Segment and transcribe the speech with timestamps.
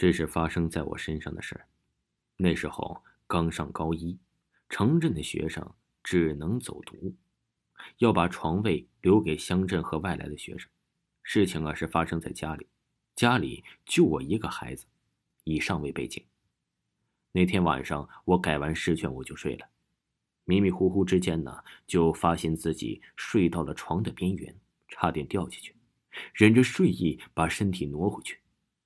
[0.00, 1.68] 这是发生在我身上的事儿。
[2.38, 4.18] 那时候刚上高一，
[4.70, 7.14] 城镇的学生只能走读，
[7.98, 10.70] 要把床位留给乡镇和外来的学生。
[11.22, 12.66] 事情啊是发生在家里，
[13.14, 14.86] 家里就我一个孩子，
[15.44, 16.24] 以上为背景。
[17.32, 19.68] 那天晚上我改完试卷我就睡了，
[20.44, 24.58] 迷迷糊糊之间呢，就发现自己睡到了床的边缘，
[24.88, 25.76] 差点掉下去，
[26.32, 28.38] 忍着睡意把身体挪回去，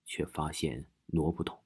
[0.04, 0.84] 却发现。
[1.14, 1.58] 挪不动，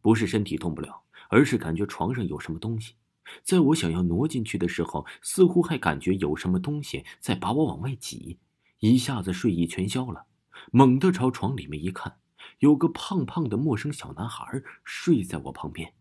[0.00, 2.94] 不是身体动不了，而是感觉床上有什么东西。
[3.42, 8.38] 在我想要挪进去的时候，似乎还感觉有什么东西在把我往外挤，
[8.78, 10.26] 一下子睡意全消了。
[10.70, 12.18] 猛地朝床里面一看，
[12.60, 15.92] 有个胖胖的陌生小男孩睡在我旁边。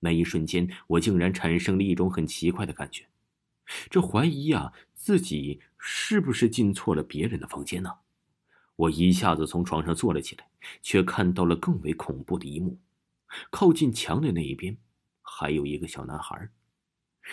[0.00, 3.08] 那一瞬间，我竟然产生了一种很奇怪的感觉，
[3.90, 7.90] 这怀疑啊，自己是不是进错了别人的房间呢？
[8.76, 10.46] 我一下子从床上坐了起来，
[10.82, 12.78] 却看到了更为恐怖的一幕：
[13.50, 14.76] 靠近墙的那一边，
[15.22, 16.50] 还有一个小男孩。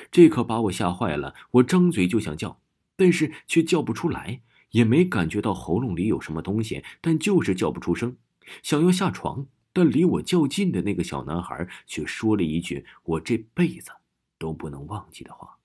[0.09, 1.35] 这可把我吓坏了。
[1.51, 2.59] 我张嘴就想叫，
[2.95, 4.41] 但是却叫不出来，
[4.71, 8.17] 也没感觉到喉咙里有什么东西，但就是叫不出声。
[8.61, 13.91] 想要下床，但离我较近的那个小男孩却说了一句我这辈子
[14.39, 15.59] 都不能忘记的话：“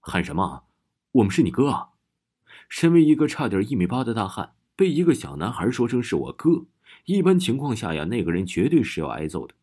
[0.00, 0.64] 喊什么？
[1.12, 1.90] 我们是你哥啊！”
[2.68, 4.54] 身为一个差点一米八的大汉。
[4.74, 6.64] 被一个小男孩说成是我哥，
[7.04, 9.54] 一般情况下呀，那个人绝对是要挨揍的。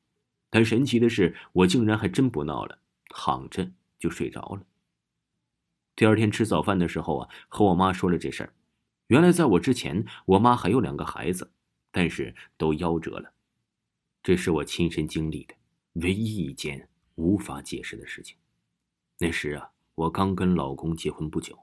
[0.49, 2.79] 但神奇的是，我竟然还真不闹了，
[3.09, 4.63] 躺着就睡着了。
[5.95, 8.53] 第二天吃早饭的时候啊，和我妈说了这事儿。
[9.07, 11.51] 原来在我之前，我妈还有两个孩子，
[11.91, 13.33] 但是都夭折了。
[14.23, 15.55] 这是我亲身经历的
[15.93, 18.37] 唯一一件无法解释的事情。
[19.17, 21.57] 那时啊，我刚跟老公结婚不久，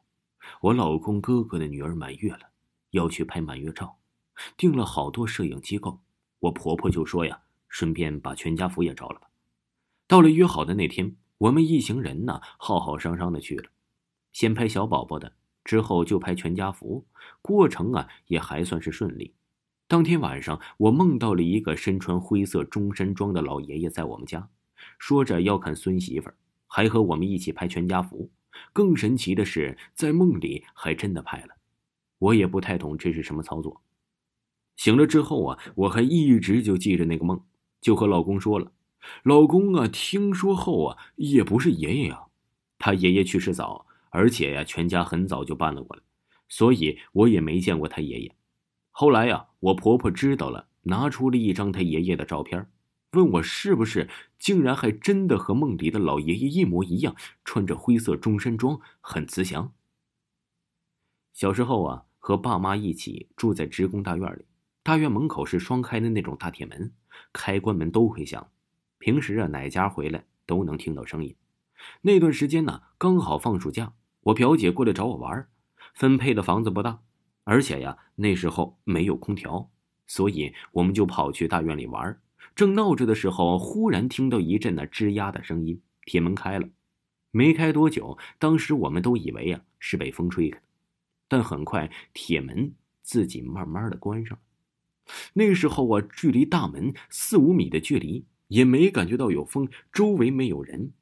[0.60, 2.50] 我老公哥哥的女儿满月了。
[2.96, 3.98] 要去拍满月照，
[4.56, 6.00] 订了好多摄影机构。
[6.40, 9.28] 我婆婆就说呀，顺便把全家福也照了吧。
[10.08, 13.70] 到了约好的那天，我们一行人呢，浩浩汤汤的去了。
[14.32, 15.32] 先拍小宝宝的，
[15.64, 17.06] 之后就拍全家福。
[17.40, 19.34] 过程啊，也还算是顺利。
[19.88, 24.48] 当天晚上，我梦到了一个身穿灰色中山装的老爷爷在我们家，
[24.98, 26.34] 说着要看孙媳妇儿，
[26.66, 28.30] 还和我们一起拍全家福。
[28.72, 31.54] 更神奇的是，在梦里还真的拍了。
[32.18, 33.82] 我也不太懂这是什么操作。
[34.76, 37.42] 醒了之后啊，我还一直就记着那个梦，
[37.80, 38.72] 就和老公说了。
[39.22, 42.26] 老公啊，听说后啊，也不是爷爷呀，
[42.78, 46.02] 他爷爷去世早，而且呀，全家很早就搬了过来，
[46.48, 48.34] 所以我也没见过他爷爷。
[48.90, 52.68] 后来呀，我婆婆知道了，拿出了一张他爷爷的照片，
[53.12, 59.72] 问我是不是，竟然还真的和梦里的老爷爷一模一样，穿着灰色中山装，很慈祥。
[61.32, 64.44] 小时候啊，和爸妈一起住在职工大院里，
[64.82, 66.90] 大院门口是双开的那种大铁门，
[67.32, 68.50] 开关门都会响。
[68.98, 71.36] 平时啊，哪家回来都能听到声音。
[72.00, 73.92] 那段时间呢，刚好放暑假，
[74.22, 75.46] 我表姐过来找我玩，
[75.94, 76.98] 分配的房子不大，
[77.44, 79.70] 而且呀，那时候没有空调，
[80.08, 82.20] 所以我们就跑去大院里玩。
[82.56, 86.68] 正闹着的时候，忽然听到一阵那吱呀的声音，铁门开了，
[87.30, 90.60] 没开多久，当时我们都以为呀是被风吹开。
[91.28, 94.42] 但很快，铁门自己慢慢的关上了。
[95.34, 100.92] 那时候啊，距离大门四五米的距离，也没感觉到有风，周围没有人，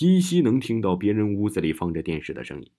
[0.00, 2.70] 依稀能听到别人屋子里放着电视的声音。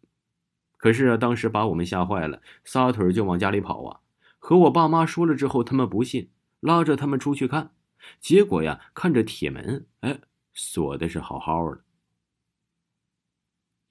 [0.78, 4.00] 可是啊，当时把我们吓坏了，撒腿就往家里跑啊。
[4.38, 6.30] 和我爸妈说了之后，他们不信，
[6.60, 7.72] 拉着他们出去看，
[8.20, 10.20] 结果呀，看着铁门，哎，
[10.54, 11.85] 锁的是好好的。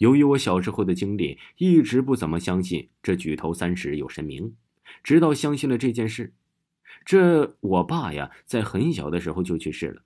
[0.04, 4.54] 由于我小时候的经历，一直不怎么相信这举头三尺有神明，
[5.02, 6.34] 直到相信了这件事。
[7.06, 10.02] 这我爸呀，在很小的时候就去世了。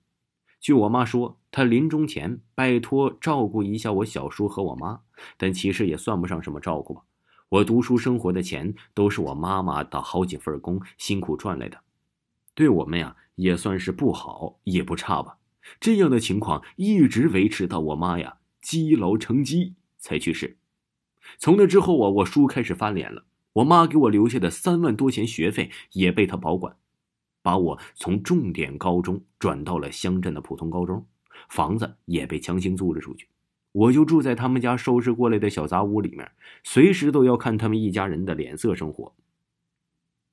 [0.61, 5.01] 据我妈说，他临终前拜托照顾一下我小叔和我妈，
[5.35, 7.01] 但其实也算不上什么照顾吧。
[7.49, 11.77] 我读书生活的钱都是我妈妈打好几份工辛苦赚来的，
[12.55, 15.39] 对我们呀也算是不好也不差吧。
[15.81, 19.75] 这样的情况一直维持到我妈呀积劳成疾。
[19.99, 20.57] 才去世。
[21.37, 23.25] 从那之后啊，我叔开始翻脸了。
[23.53, 26.75] 我妈给我留下的三万多钱学费也被他保管，
[27.41, 31.05] 把我从重点高中转到了乡镇的普通高中，
[31.49, 33.27] 房子也被强行租了出去。
[33.71, 36.31] 我就住在他们家收拾过来的小杂屋里面，
[36.63, 39.13] 随时都要看他们一家人的脸色生活。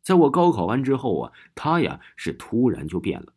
[0.02, 3.32] 在我高考完之后啊，他呀是突然就变了，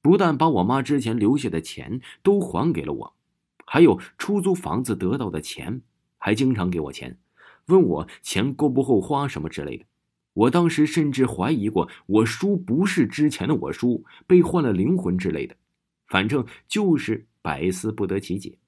[0.00, 3.14] 不但把我妈之前留下的钱都还给了我。
[3.66, 5.82] 还有出租房子得到的钱，
[6.18, 7.18] 还经常给我钱，
[7.66, 9.84] 问我钱够不够花什么之类的。
[10.34, 15.54] 我当时甚至怀疑过，我叔不是之前的我叔，被换了灵魂之类的，
[16.08, 18.58] 反正就是百思不得其解。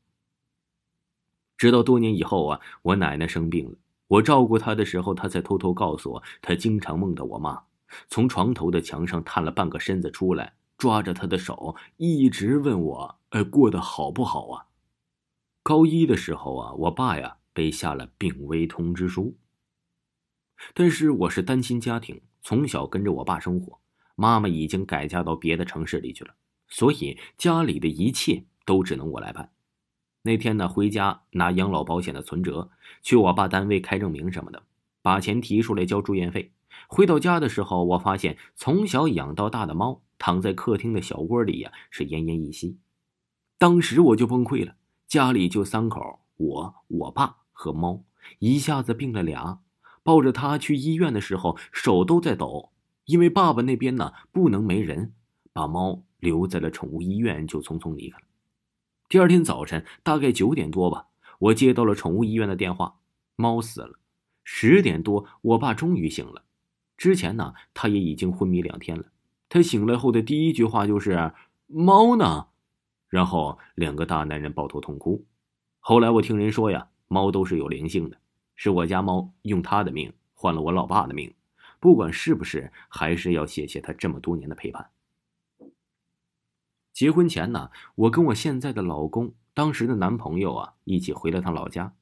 [1.56, 3.76] 直到多年以后啊，我奶奶生病了，
[4.06, 7.60] 我照顾她的时候，她才偷偷告诉我，她经常梦到我妈
[8.08, 14.66] 从床头的墙上探了半个身子出来，抓着她的手，一直问我：“哎，过得好不好啊？”
[15.66, 19.36] 高一的时候啊，我爸呀被下了病危通知书。
[20.72, 23.80] 但是我是单亲家庭，从小跟着我爸生活，
[24.14, 26.36] 妈妈已经改嫁到别的城市里去了，
[26.68, 29.50] 所以家里的一切都只能我来办。
[30.22, 32.70] 那天呢，回家拿养老保险的存折，
[33.02, 34.62] 去我爸单位开证明什么的，
[35.02, 36.52] 把钱提出来交住院费。
[36.86, 42.78] 回到家的时候，我发现从小养到大的猫躺在客厅的小窝里呀，是奄奄一息。
[43.58, 44.76] 当时我就崩溃了，
[45.06, 48.02] 家里就三口，我、我爸和猫，
[48.40, 49.60] 一下子病了俩。
[50.02, 52.70] 抱着他去医院的时候，手都在抖，
[53.06, 55.12] 因为爸爸那边呢不能没人，
[55.52, 58.24] 把猫留在了宠物医院，就匆匆离开了。
[59.08, 61.06] 第二天早晨大概九点多吧，
[61.38, 62.98] 我接到了宠物医院的电话，
[63.34, 63.98] 猫死了。
[64.44, 66.44] 十点多，我爸终于醒了，
[66.96, 69.06] 之前呢他也已经昏迷两天了。
[69.48, 71.32] 他醒来后的第一句话就是
[71.66, 72.46] “猫呢”，
[73.08, 75.24] 然后两个大男人抱头痛哭。
[75.80, 78.16] 后来我听人说呀，猫都是有灵性的。
[78.58, 81.34] 是我家猫用它的命换了我老爸的命，
[81.78, 84.88] 不管是不是，还是要谢谢他这么多年的陪伴。
[86.92, 91.92] 结婚前呢，我跟我现在的老公当时的男朋友啊一起回了趟老家，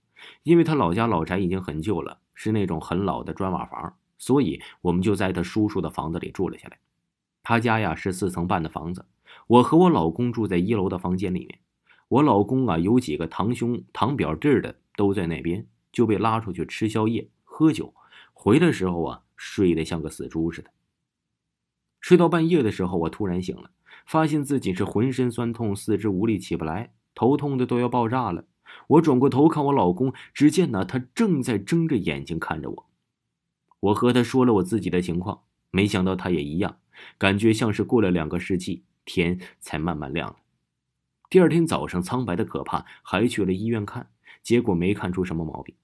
[0.45, 6.79] 因为他老家老宅已经很旧了，是那种很老的砖瓦房，所以我们就在他叔叔的房子里住了下来。
[7.43, 9.05] 他家呀是四层半的房子，
[9.47, 11.59] 我和我老公住在一楼的房间里面。
[12.09, 15.67] 我老公啊有几个堂兄堂表弟的都在那边。
[15.95, 17.95] 就被拉出去吃宵夜、喝酒，
[18.33, 20.73] 回来时候啊，睡得像个死猪似的。
[22.01, 23.71] 睡到半夜的时候，我突然醒了，
[24.05, 28.45] 发现自己是浑身酸痛、四肢无力、起不来，头痛的都要爆炸了。
[28.89, 32.87] 我转过头看我老公，只见呢，他正在睁着眼睛看着我。
[33.79, 36.79] 我和他说了我自己的情况，没想到他也一样，
[37.17, 40.37] 感觉像是过了两个世纪，天才慢慢亮了。
[41.31, 44.11] 第二天早上，苍白的可怕，还去了医院看，
[44.43, 45.75] 结果没看出什么毛病。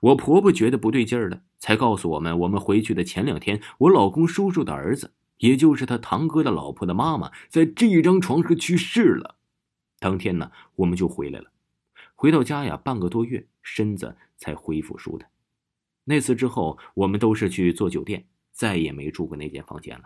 [0.00, 9.36] 我婆婆觉得不对劲儿了，才告诉我们，我们回去的前两天，我老公叔叔的儿子，也就是他堂哥的老婆的妈妈，在这一张床上去世了。
[9.98, 11.50] 当天呢，我们就回来了。
[12.14, 15.30] 回到家呀，半个多月，身子才恢复舒坦。
[16.04, 20.04] 那次之后，我们都是去做酒店，再也没住过那间房间了。